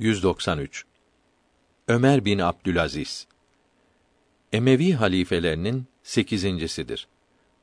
[0.00, 0.84] 193
[1.88, 3.26] Ömer bin Abdülaziz
[4.52, 7.08] Emevi halifelerinin sekizincisidir.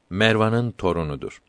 [0.10, 1.42] Mervan'ın torunudur.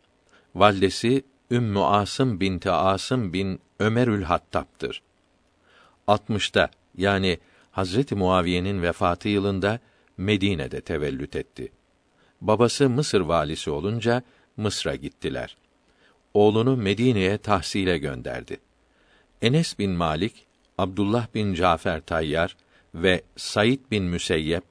[0.55, 5.03] Valdesi Ümmü Asım binti Asım bin Ömerül Hattab'dır.
[6.07, 7.39] 60'ta yani
[7.71, 9.81] Hazreti Muaviye'nin vefatı yılında
[10.17, 11.73] Medine'de tevellüt etti.
[12.41, 14.23] Babası Mısır valisi olunca
[14.57, 15.57] Mısır'a gittiler.
[16.35, 18.61] Oğlunu Medine'ye tahsile gönderdi.
[19.43, 20.48] Enes bin Malik,
[20.79, 22.57] Abdullah bin Cafer Tayyar
[22.95, 24.65] ve Said bin Müseyyep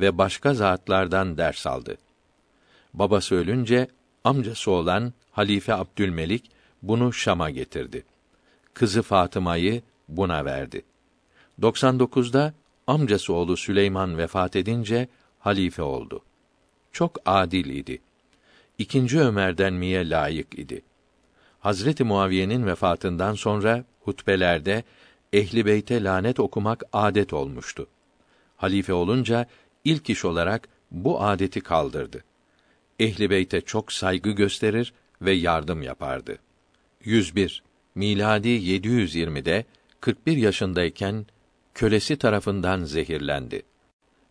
[0.00, 1.96] ve başka zatlardan ders aldı.
[2.94, 3.88] Babası ölünce
[4.24, 6.50] amcası olan Halife Abdülmelik
[6.82, 8.04] bunu Şam'a getirdi.
[8.74, 10.82] Kızı Fatıma'yı buna verdi.
[11.60, 12.54] 99'da
[12.86, 15.08] amcası oğlu Süleyman vefat edince
[15.38, 16.22] halife oldu.
[16.92, 18.02] Çok adil idi.
[18.78, 20.82] İkinci Ömer'den miye layık idi.
[21.60, 24.84] Hazreti Muaviye'nin vefatından sonra hutbelerde
[25.32, 27.86] ehli beyte lanet okumak adet olmuştu.
[28.56, 29.46] Halife olunca
[29.84, 32.24] ilk iş olarak bu adeti kaldırdı.
[32.98, 36.38] Ehli beyte çok saygı gösterir ve yardım yapardı.
[37.04, 37.62] 101
[37.94, 39.64] miladi 720'de
[40.00, 41.26] 41 yaşındayken
[41.74, 43.62] kölesi tarafından zehirlendi.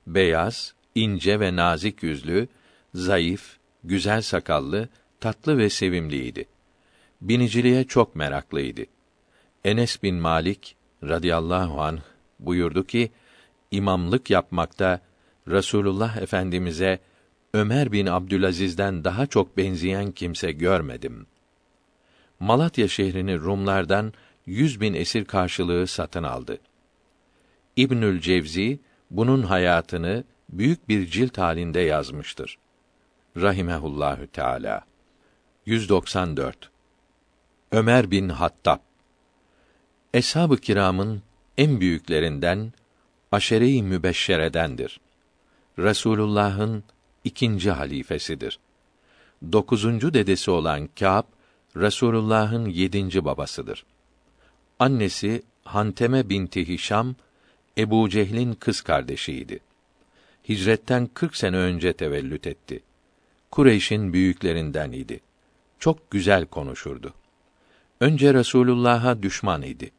[0.07, 2.47] Beyaz, ince ve nazik yüzlü,
[2.93, 6.45] zayıf, güzel sakallı, tatlı ve sevimliydi.
[7.21, 8.81] Biniciliğe çok meraklıydı.
[9.63, 11.99] Enes bin Malik radıyallahu anh
[12.39, 13.11] buyurdu ki
[13.71, 15.01] imamlık yapmakta
[15.47, 16.99] Resulullah Efendimize
[17.53, 21.27] Ömer bin Abdülaziz'den daha çok benzeyen kimse görmedim.
[22.39, 24.13] Malatya şehrini Rumlardan
[24.45, 26.57] yüz bin esir karşılığı satın aldı.
[27.75, 28.79] İbnül Cevzi
[29.09, 32.57] bunun hayatını büyük bir cilt halinde yazmıştır.
[33.37, 34.85] Rahimehullahü Teala.
[35.65, 36.71] 194.
[37.71, 38.79] Ömer bin Hattab
[40.13, 41.21] Eshab-ı kiramın
[41.57, 42.73] en büyüklerinden
[43.31, 44.99] aşere-i mübeşşeredendir.
[45.79, 46.83] Resulullah'ın
[47.23, 48.59] ikinci halifesidir.
[49.51, 51.23] Dokuzuncu dedesi olan Kâb,
[51.75, 53.85] Resulullah'ın yedinci babasıdır.
[54.79, 57.15] Annesi Hanteme binti Hişam,
[57.77, 59.59] Ebu Cehil'in kız kardeşiydi.
[60.49, 62.83] Hicretten 40 sene önce tevellüt etti.
[63.51, 65.19] Kureyş'in büyüklerinden idi.
[65.79, 67.13] Çok güzel konuşurdu.
[67.99, 69.91] Önce Resulullah'a düşman idi.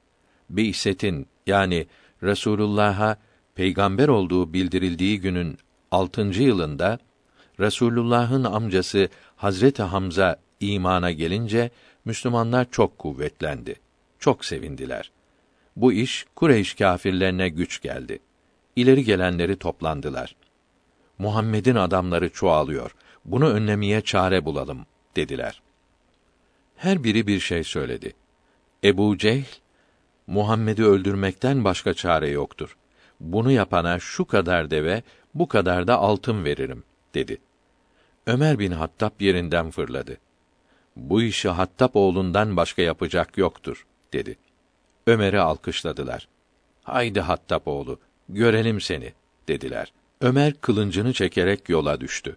[0.52, 1.86] Bi'setin yani
[2.22, 3.16] Resulullah'a
[3.54, 5.58] peygamber olduğu bildirildiği günün
[5.90, 6.98] altıncı yılında
[7.60, 11.70] Resulullah'ın amcası Hazreti Hamza imana gelince
[12.04, 13.76] Müslümanlar çok kuvvetlendi.
[14.18, 15.10] Çok sevindiler.
[15.76, 18.18] Bu iş Kureyş kâfirlerine güç geldi.
[18.76, 20.36] İleri gelenleri toplandılar.
[21.18, 22.94] Muhammed'in adamları çoğalıyor.
[23.24, 24.86] Bunu önlemeye çare bulalım
[25.16, 25.62] dediler.
[26.76, 28.14] Her biri bir şey söyledi.
[28.84, 29.44] Ebu Cehl,
[30.26, 32.76] Muhammed'i öldürmekten başka çare yoktur.
[33.20, 35.02] Bunu yapana şu kadar deve,
[35.34, 36.84] bu kadar da altın veririm,
[37.14, 37.38] dedi.
[38.26, 40.18] Ömer bin Hattab yerinden fırladı.
[40.96, 44.38] Bu işi Hattab oğlundan başka yapacak yoktur, dedi.
[45.06, 46.28] Ömer'i alkışladılar.
[46.82, 49.12] Haydi Hattab oğlu, görelim seni,
[49.48, 49.92] dediler.
[50.20, 52.36] Ömer kılıncını çekerek yola düştü.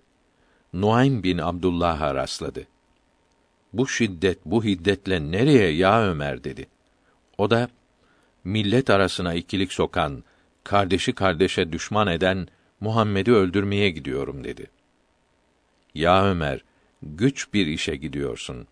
[0.74, 2.68] Nuaym bin Abdullah'a rastladı.
[3.74, 6.68] Bu şiddet, bu hiddetle nereye ya Ömer dedi.
[7.38, 7.70] O da
[8.44, 10.24] millet arasına ikilik sokan,
[10.64, 12.48] kardeşi kardeşe düşman eden
[12.80, 14.68] Muhammed'i öldürmeye gidiyorum dedi.
[15.96, 16.64] Ya Ömer,
[17.04, 18.68] güç bir işe gidiyorsun.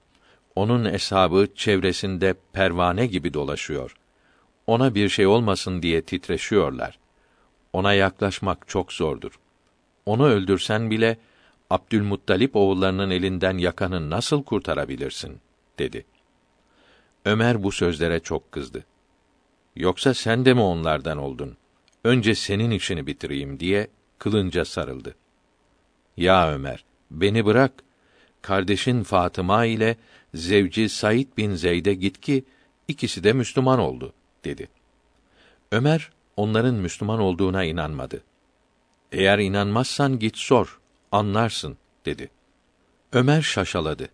[0.55, 3.95] Onun eshabı çevresinde pervane gibi dolaşıyor.
[4.67, 6.99] Ona bir şey olmasın diye titreşiyorlar.
[7.73, 9.39] Ona yaklaşmak çok zordur.
[10.05, 11.17] Onu öldürsen bile
[11.69, 15.39] Abdülmuttalip oğullarının elinden yakanı nasıl kurtarabilirsin?
[15.79, 16.05] dedi.
[17.25, 18.85] Ömer bu sözlere çok kızdı.
[19.75, 21.57] Yoksa sen de mi onlardan oldun?
[22.03, 23.87] Önce senin işini bitireyim diye
[24.19, 25.15] kılınca sarıldı.
[26.17, 27.71] Ya Ömer, beni bırak.
[28.41, 29.97] Kardeşin Fatıma ile
[30.33, 32.43] zevci Said bin Zeyd'e git ki
[32.87, 34.13] ikisi de Müslüman oldu
[34.43, 34.69] dedi.
[35.71, 38.23] Ömer onların Müslüman olduğuna inanmadı.
[39.11, 40.79] Eğer inanmazsan git sor,
[41.11, 42.29] anlarsın dedi.
[43.13, 44.09] Ömer şaşaladı.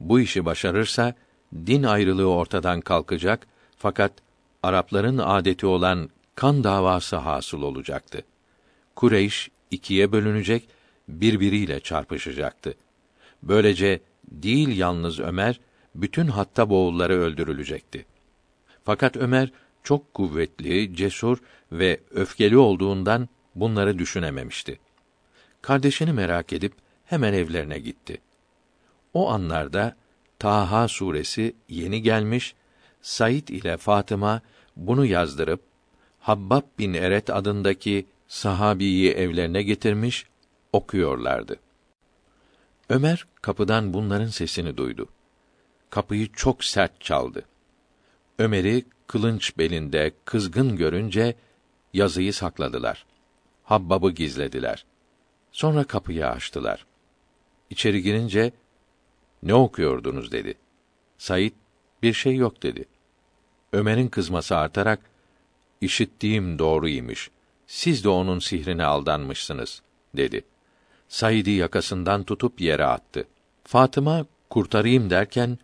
[0.00, 1.14] Bu işi başarırsa
[1.54, 3.46] din ayrılığı ortadan kalkacak
[3.76, 4.12] fakat
[4.62, 8.22] Arapların adeti olan kan davası hasıl olacaktı.
[8.96, 10.68] Kureyş ikiye bölünecek,
[11.08, 12.74] birbiriyle çarpışacaktı.
[13.42, 14.00] Böylece
[14.30, 15.60] değil yalnız Ömer,
[15.94, 18.06] bütün Hattab oğulları öldürülecekti.
[18.84, 19.52] Fakat Ömer
[19.82, 21.38] çok kuvvetli, cesur
[21.72, 24.78] ve öfkeli olduğundan bunları düşünememişti.
[25.62, 26.72] Kardeşini merak edip
[27.04, 28.20] hemen evlerine gitti.
[29.14, 29.96] O anlarda
[30.38, 32.54] Taha suresi yeni gelmiş,
[33.02, 34.40] Said ile Fatıma
[34.76, 35.60] bunu yazdırıp
[36.20, 40.26] Habbab bin Eret adındaki sahabiyi evlerine getirmiş
[40.72, 41.56] okuyorlardı.
[42.88, 45.08] Ömer kapıdan bunların sesini duydu.
[45.90, 47.44] Kapıyı çok sert çaldı.
[48.38, 51.34] Ömer'i kılınç belinde kızgın görünce
[51.92, 53.06] yazıyı sakladılar.
[53.64, 54.84] Habbab'ı gizlediler.
[55.52, 56.86] Sonra kapıyı açtılar.
[57.70, 58.52] İçeri girince
[59.42, 60.54] ne okuyordunuz dedi.
[61.18, 61.52] Said
[62.02, 62.84] bir şey yok dedi.
[63.72, 65.00] Ömer'in kızması artarak
[65.80, 67.30] işittiğim doğruymuş.
[67.66, 69.82] Siz de onun sihrine aldanmışsınız
[70.16, 70.44] dedi.
[71.08, 73.24] Said'i yakasından tutup yere attı.
[73.64, 75.58] Fatıma kurtarayım derken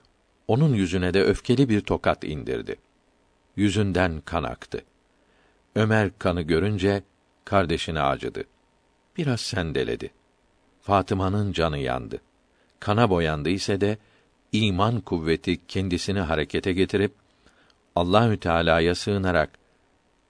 [0.48, 2.76] onun yüzüne de öfkeli bir tokat indirdi.
[3.56, 4.84] Yüzünden kan aktı.
[5.74, 7.02] Ömer kanı görünce
[7.44, 8.44] kardeşine acıdı.
[9.16, 10.10] Biraz sendeledi.
[10.80, 12.20] Fatıma'nın canı yandı.
[12.84, 13.98] Kana boyandı ise de
[14.52, 17.12] iman kuvveti kendisini harekete getirip
[17.96, 19.50] Allahü Teala'ya sığınarak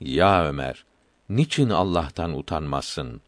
[0.00, 0.84] ya Ömer
[1.28, 3.20] niçin Allah'tan utanmazsın?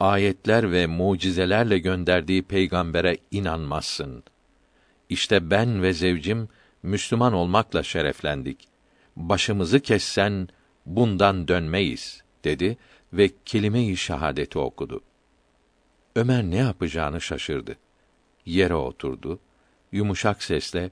[0.00, 4.24] Ayetler ve mucizelerle gönderdiği peygambere inanmazsın.
[5.08, 6.48] İşte ben ve zevcim
[6.82, 8.68] Müslüman olmakla şereflendik.
[9.16, 10.48] Başımızı kessen
[10.86, 12.76] bundan dönmeyiz dedi
[13.12, 15.00] ve kelime-i şahadeti okudu.
[16.14, 17.76] Ömer ne yapacağını şaşırdı.
[18.46, 19.38] Yere oturdu.
[19.92, 20.90] Yumuşak sesle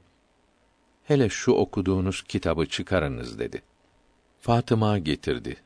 [1.04, 3.62] hele şu okuduğunuz kitabı çıkarınız dedi.
[4.40, 5.56] Fatıma getirdi.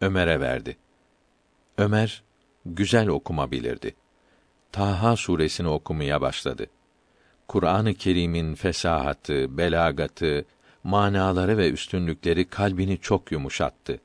[0.00, 0.76] Ömer'e verdi.
[1.78, 2.22] Ömer
[2.66, 3.94] güzel okuma bilirdi.
[4.72, 6.66] Taha suresini okumaya başladı.
[7.48, 10.44] Kur'an-ı Kerim'in fesahatı, belagatı,
[10.84, 14.00] manaları ve üstünlükleri kalbini çok yumuşattı.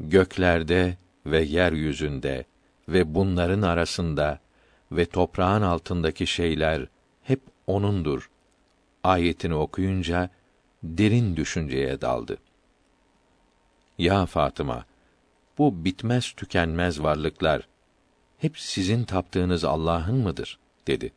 [0.00, 0.96] Göklerde
[1.26, 2.44] ve yeryüzünde
[2.88, 4.40] ve bunların arasında
[4.92, 6.86] ve toprağın altındaki şeyler
[7.22, 8.30] hep onundur.
[9.04, 10.30] Ayetini okuyunca
[10.82, 12.38] derin düşünceye daldı.
[13.98, 14.84] Ya Fatıma,
[15.58, 17.68] bu bitmez tükenmez varlıklar
[18.38, 20.58] hep sizin taptığınız Allah'ın mıdır?
[20.86, 21.12] dedi.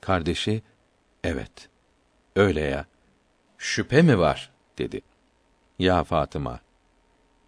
[0.00, 0.62] Kardeşi,
[1.24, 1.68] evet,
[2.36, 2.86] öyle ya.
[3.58, 4.50] Şüphe mi var?
[4.78, 5.00] dedi.
[5.78, 6.60] Ya Fatıma,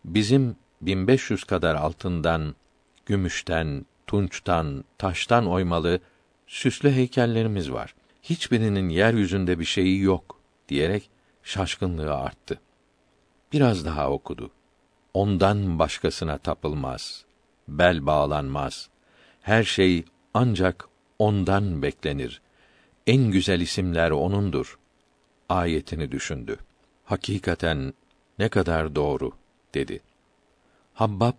[0.05, 2.55] bizim 1500 kadar altından,
[3.07, 6.01] gümüşten, tunçtan, taştan oymalı
[6.47, 7.95] süslü heykellerimiz var.
[8.23, 11.11] Hiçbirinin yeryüzünde bir şeyi yok diyerek
[11.43, 12.61] şaşkınlığı arttı.
[13.53, 14.51] Biraz daha okudu.
[15.15, 17.25] Ondan başkasına tapılmaz.
[17.69, 18.89] Bel bağlanmaz.
[19.43, 20.05] Her şey
[20.35, 22.41] ancak ondan beklenir.
[23.07, 24.79] En güzel isimler onundur.
[25.49, 26.59] Ayetini düşündü.
[27.05, 27.95] Hakikaten
[28.39, 29.33] ne kadar doğru
[29.75, 30.01] dedi.
[30.95, 31.35] Habbab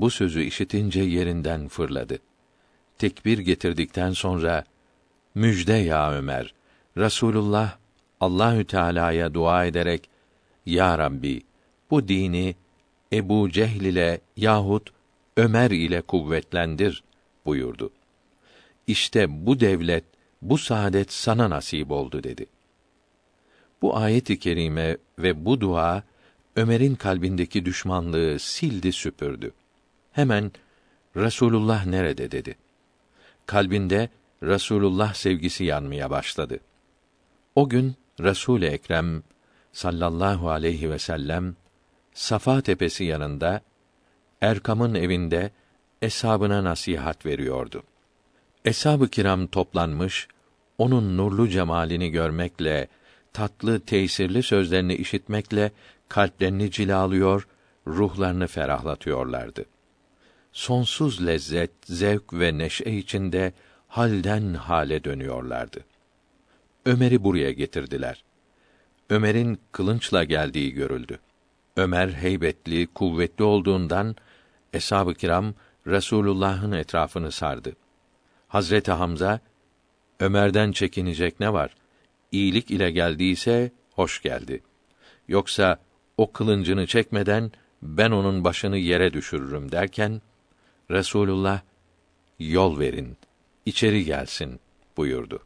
[0.00, 2.18] bu sözü işitince yerinden fırladı.
[2.98, 4.64] Tekbir getirdikten sonra
[5.34, 6.54] müjde ya Ömer.
[6.98, 7.76] Rasulullah
[8.20, 10.10] Allahü Teala'ya dua ederek
[10.66, 11.42] Ya Rabbi
[11.90, 12.54] bu dini
[13.12, 14.90] Ebu Cehl ile yahut
[15.36, 17.04] Ömer ile kuvvetlendir
[17.46, 17.90] buyurdu.
[18.86, 20.04] İşte bu devlet,
[20.42, 22.46] bu saadet sana nasip oldu dedi.
[23.82, 26.02] Bu ayet-i kerime ve bu dua
[26.56, 29.52] Ömer'in kalbindeki düşmanlığı sildi süpürdü.
[30.16, 30.52] Hemen
[31.16, 32.56] Resulullah nerede dedi.
[33.46, 34.08] Kalbinde
[34.42, 36.60] Resulullah sevgisi yanmaya başladı.
[37.54, 39.22] O gün Resul Ekrem
[39.72, 41.56] sallallahu aleyhi ve sellem
[42.14, 43.60] Safa tepesi yanında
[44.40, 45.50] Erkam'ın evinde
[46.02, 47.82] eshabına nasihat veriyordu.
[48.64, 50.28] Eshab-ı kiram toplanmış,
[50.78, 52.88] onun nurlu cemalini görmekle,
[53.32, 55.72] tatlı, tesirli sözlerini işitmekle
[56.08, 57.48] kalplerini cilalıyor,
[57.86, 59.64] ruhlarını ferahlatıyorlardı.
[60.56, 63.52] Sonsuz lezzet, zevk ve neşe içinde
[63.88, 65.84] halden hale dönüyorlardı.
[66.86, 68.24] Ömer'i buraya getirdiler.
[69.10, 71.18] Ömer'in kılınçla geldiği görüldü.
[71.76, 74.16] Ömer heybetli, kuvvetli olduğundan
[74.72, 75.54] eshab-ı kiram
[75.86, 77.76] Resulullah'ın etrafını sardı.
[78.48, 79.40] Hazreti Hamza
[80.20, 81.76] Ömer'den çekinecek ne var?
[82.32, 84.62] İyilik ile geldiyse hoş geldi.
[85.28, 85.78] Yoksa
[86.16, 90.20] o kılıncını çekmeden ben onun başını yere düşürürüm derken
[90.90, 91.60] Resulullah
[92.38, 93.16] yol verin,
[93.66, 94.60] içeri gelsin
[94.96, 95.42] buyurdu.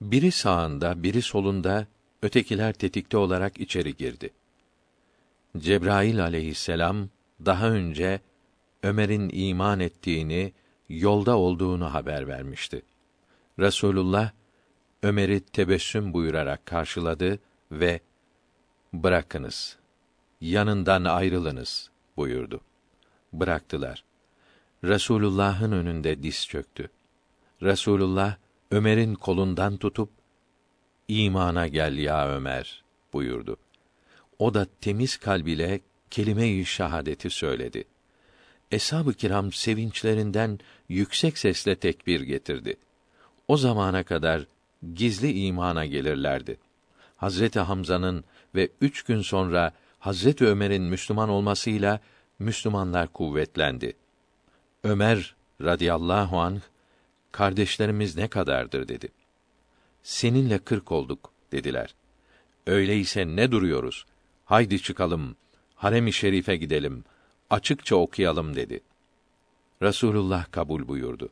[0.00, 1.86] Biri sağında, biri solunda,
[2.22, 4.30] ötekiler tetikte olarak içeri girdi.
[5.58, 7.08] Cebrail aleyhisselam
[7.44, 8.20] daha önce
[8.82, 10.52] Ömer'in iman ettiğini,
[10.88, 12.82] yolda olduğunu haber vermişti.
[13.58, 14.30] Resulullah
[15.02, 17.38] Ömer'i tebessüm buyurarak karşıladı
[17.72, 18.00] ve
[18.92, 19.76] bırakınız,
[20.40, 22.60] yanından ayrılınız buyurdu.
[23.32, 24.09] Bıraktılar.
[24.84, 26.90] Resulullah'ın önünde diz çöktü.
[27.62, 28.36] Resulullah
[28.70, 30.10] Ömer'in kolundan tutup
[31.08, 33.56] imana gel ya Ömer buyurdu.
[34.38, 37.84] O da temiz kalbiyle kelime-i şahadeti söyledi.
[38.70, 40.58] Eshab-ı kiram sevinçlerinden
[40.88, 42.76] yüksek sesle tekbir getirdi.
[43.48, 44.46] O zamana kadar
[44.94, 46.56] gizli imana gelirlerdi.
[47.16, 52.00] Hazreti Hamza'nın ve üç gün sonra Hazreti Ömer'in Müslüman olmasıyla
[52.38, 53.96] Müslümanlar kuvvetlendi.
[54.84, 56.60] Ömer radıyallahu anh
[57.32, 59.08] kardeşlerimiz ne kadardır dedi.
[60.02, 61.94] Seninle kırk olduk dediler.
[62.66, 64.06] Öyleyse ne duruyoruz?
[64.44, 65.36] Haydi çıkalım,
[65.74, 67.04] harem-i şerife gidelim,
[67.50, 68.80] açıkça okuyalım dedi.
[69.82, 71.28] Resulullah kabul buyurdu.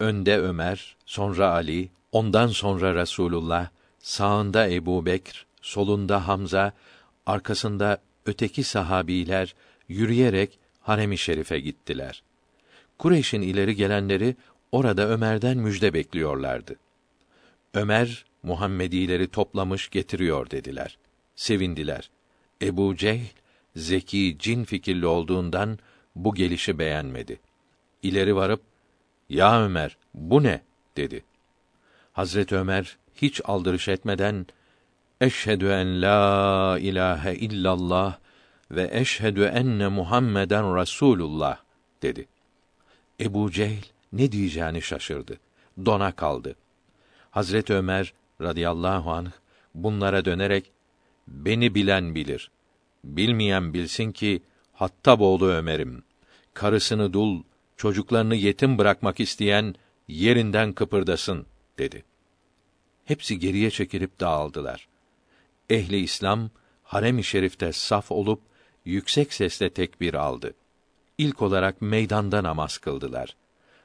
[0.00, 6.72] Önde Ömer, sonra Ali, ondan sonra Resulullah, sağında Ebu Bekr, solunda Hamza,
[7.26, 9.54] arkasında öteki sahabiler
[9.88, 12.22] yürüyerek harem-i şerife gittiler.
[12.98, 14.36] Kureyş'in ileri gelenleri
[14.72, 16.76] orada Ömer'den müjde bekliyorlardı.
[17.74, 20.98] Ömer Muhammedileri toplamış getiriyor dediler.
[21.36, 22.10] Sevindiler.
[22.62, 23.26] Ebu Cehl
[23.76, 25.78] zeki, cin fikirli olduğundan
[26.16, 27.40] bu gelişi beğenmedi.
[28.02, 28.62] İleri varıp
[29.28, 30.62] "Ya Ömer, bu ne?"
[30.96, 31.24] dedi.
[32.12, 34.46] Hazret Ömer hiç aldırış etmeden
[35.20, 38.18] Eşhedü en la ilahe illallah
[38.70, 41.58] ve eşhedü enne Muhammeden Rasulullah
[42.02, 42.26] dedi.
[43.24, 45.40] Ebu Cehl ne diyeceğini şaşırdı.
[45.86, 46.56] Dona kaldı.
[47.30, 49.30] Hazret Ömer radıyallahu anh
[49.74, 50.70] bunlara dönerek
[51.28, 52.50] beni bilen bilir.
[53.04, 56.02] Bilmeyen bilsin ki Hattab oğlu Ömer'im.
[56.54, 57.42] Karısını dul,
[57.76, 59.74] çocuklarını yetim bırakmak isteyen
[60.08, 61.46] yerinden kıpırdasın
[61.78, 62.04] dedi.
[63.04, 64.88] Hepsi geriye çekilip dağıldılar.
[65.70, 66.50] Ehli İslam
[66.82, 68.40] harem-i şerifte saf olup
[68.84, 70.54] yüksek sesle tekbir aldı.
[71.18, 73.36] İlk olarak meydanda namaz kıldılar.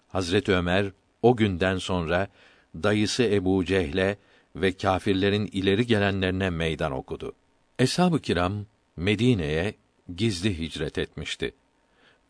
[0.08, 2.28] Hazret Ömer o günden sonra
[2.76, 4.18] dayısı Ebu Cehle
[4.56, 7.34] ve kâfirlerin ileri gelenlerine meydan okudu.
[7.80, 8.66] Eshab-ı kiram
[8.98, 9.76] Medine'ye
[10.16, 11.56] gizli hicret etmişti.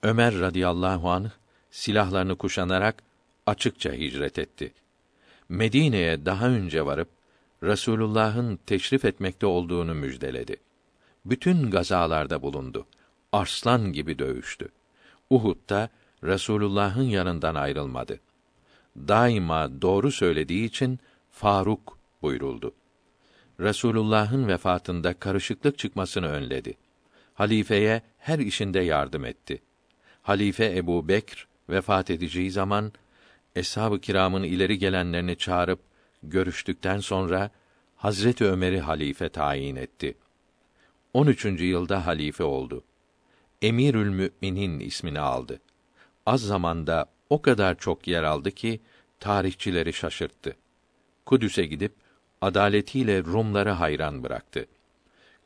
[0.04, 1.30] Ömer radıyallahu anh
[1.72, 3.04] silahlarını kuşanarak
[3.46, 4.74] açıkça hicret etti.
[5.50, 7.10] Medine'ye daha önce varıp
[7.64, 10.58] Resulullah'ın teşrif etmekte olduğunu müjdeledi.
[11.26, 12.86] Bütün gazalarda bulundu.
[13.32, 14.70] Arslan gibi dövüştü.
[15.30, 15.90] Uhud'da
[16.24, 18.20] Resulullah'ın yanından ayrılmadı.
[18.98, 21.00] Daima doğru söylediği için
[21.32, 22.74] Faruk buyuruldu.
[23.60, 26.78] Resulullah'ın vefatında karışıklık çıkmasını önledi.
[27.34, 29.62] Halifeye her işinde yardım etti.
[30.22, 32.92] Halife Ebu Bekr vefat edeceği zaman
[33.56, 35.80] eshab-ı kiramın ileri gelenlerini çağırıp
[36.24, 37.52] görüştükten sonra
[37.96, 40.18] Hazreti Ömer'i halife tayin etti.
[41.14, 41.46] 13.
[41.46, 42.84] yılda halife oldu.
[43.62, 45.60] Emirül Müminin ismini aldı.
[46.26, 48.80] Az zamanda o kadar çok yer aldı ki
[49.20, 50.56] tarihçileri şaşırttı.
[51.26, 51.94] Kudüs'e gidip
[52.42, 54.66] adaletiyle Rumları hayran bıraktı.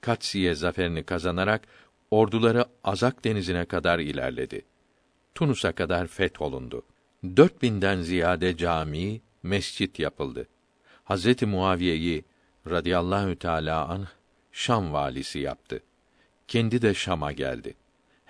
[0.02, 1.68] Katsiye zaferini kazanarak
[2.12, 4.66] orduları Azak denizine kadar ilerledi.
[5.36, 6.82] Tunus'a kadar fetholundu.
[7.38, 10.48] Dört binden ziyade cami, mescit yapıldı.
[11.04, 12.26] Hazreti Muaviye'yi
[12.70, 14.08] radıyallahu teâlâ anh
[14.52, 15.84] Şam valisi yaptı.
[16.48, 17.76] Kendi de Şam'a geldi.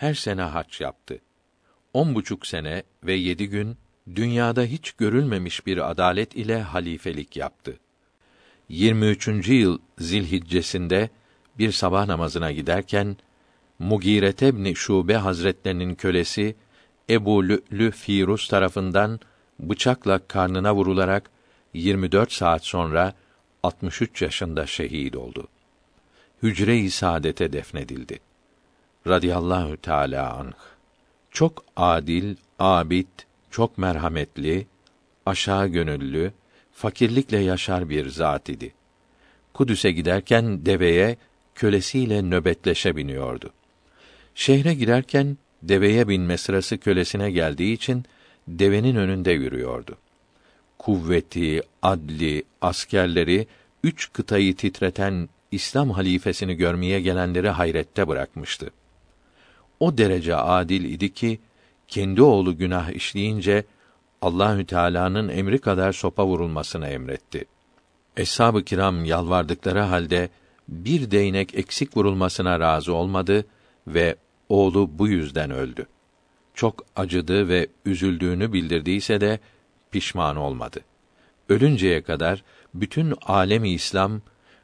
[0.04, 1.20] Her sene hac yaptı.
[1.94, 3.78] On buçuk sene ve yedi gün
[4.16, 7.80] dünyada hiç görülmemiş bir adalet ile halifelik yaptı.
[8.70, 9.28] 23.
[9.48, 11.10] yıl Zilhiccesinde
[11.58, 13.18] bir sabah namazına giderken
[13.80, 16.56] Mugire ibn Şube Hazretlerinin kölesi
[17.10, 19.20] Ebu Lü'lü Firuz tarafından
[19.60, 21.30] bıçakla karnına vurularak
[21.74, 23.14] 24 saat sonra
[23.64, 25.48] 63 yaşında şehit oldu.
[26.44, 28.33] Hücre-i saadete defnedildi.
[29.08, 30.54] Radiyallahu Teala anh.
[31.32, 33.08] Çok adil, abid,
[33.52, 34.68] çok merhametli,
[35.26, 36.32] aşağı gönüllü,
[36.74, 38.74] fakirlikle yaşar bir zat idi.
[39.54, 41.18] Kudüs'e giderken deveye
[41.56, 43.50] kölesiyle nöbetleşe biniyordu.
[44.36, 48.06] Şehre girerken deveye binme sırası kölesine geldiği için
[48.48, 49.98] devenin önünde yürüyordu.
[50.80, 53.48] Kuvveti, adli, askerleri
[53.84, 58.72] üç kıtayı titreten İslam halifesini görmeye gelenleri hayrette bırakmıştı.
[59.84, 61.40] O derece adil idi ki
[61.88, 63.64] kendi oğlu günah işleyince
[64.22, 67.46] Allahü Teala'nın emri kadar sopa vurulmasını emretti.
[68.18, 70.30] Eshab-ı kiram yalvardıkları halde
[70.68, 73.46] bir değnek eksik vurulmasına razı olmadı
[73.88, 74.16] ve
[74.50, 75.86] oğlu bu yüzden öldü.
[76.54, 79.40] Çok acıdı ve üzüldüğünü bildirdiyse de
[79.92, 80.80] pişman olmadı.
[81.50, 84.22] Ölünceye kadar bütün alemi İslam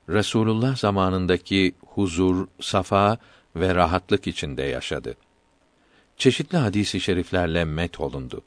[0.09, 3.17] Resulullah zamanındaki huzur, safa
[3.55, 5.15] ve rahatlık içinde yaşadı.
[6.17, 8.41] Çeşitli hadisi şeriflerle met olundu.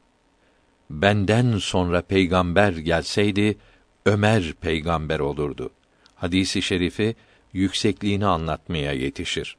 [0.91, 3.59] Benden sonra peygamber gelseydi
[4.07, 5.71] Ömer peygamber olurdu.
[6.15, 7.17] Hadisi şerifi
[7.53, 9.57] yüksekliğini anlatmaya yetişir.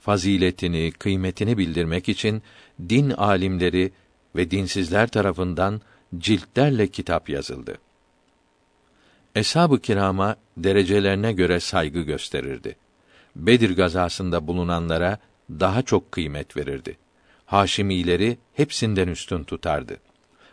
[0.00, 2.42] Faziletini, kıymetini bildirmek için
[2.88, 3.92] din alimleri
[4.36, 5.80] ve dinsizler tarafından
[6.18, 7.78] ciltlerle kitap yazıldı.
[9.34, 12.76] Eshab-ı kirama derecelerine göre saygı gösterirdi.
[13.36, 15.18] Bedir gazasında bulunanlara
[15.50, 16.98] daha çok kıymet verirdi.
[17.46, 19.96] Haşimileri hepsinden üstün tutardı.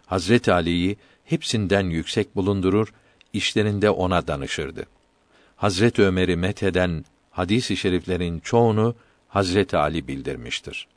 [0.05, 2.93] Hazret Ali'yi hepsinden yüksek bulundurur,
[3.33, 4.85] işlerinde ona danışırdı.
[5.55, 8.95] Hazret Ömer'i metheden hadis-i şeriflerin çoğunu
[9.27, 10.88] Hazret Ali bildirmiştir.